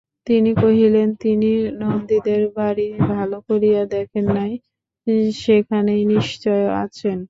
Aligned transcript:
তিনি 0.27 0.51
কহিলেন, 0.55 1.09
তিনি 1.23 1.49
নন্দীদের 1.81 2.41
বাড়ি 2.57 2.87
ভালো 3.11 3.37
করিয়া 3.47 3.81
দেখেন 3.95 4.25
নাই, 4.37 4.51
সেখানেই 5.43 6.03
নিশ্চয় 6.13 6.63
আচেন। 6.83 7.19